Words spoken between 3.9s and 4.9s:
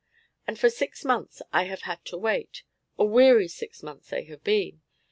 they have been.